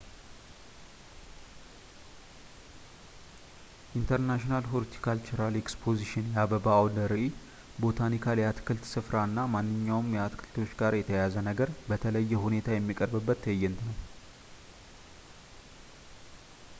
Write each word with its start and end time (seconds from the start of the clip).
international 3.99 4.69
horticultural 4.71 5.59
expositions 5.61 6.31
የአበባ 6.37 6.65
አውደ 6.77 7.03
ራዕይ፣ 7.13 7.27
botanical 7.85 8.41
የአትክልት 8.43 8.89
ስፍራ 8.93 9.15
እና 9.31 9.45
ማንኛውም 9.57 10.11
ከአትክልቶች 10.15 10.73
ጋር 10.81 10.95
የተያያዘ 11.01 11.35
ነገር 11.51 11.71
በተለየ 11.93 12.43
ሁኔታየሚቀርብበት 12.47 13.41
ትዕይንት 13.47 13.81
ነው 13.89 13.95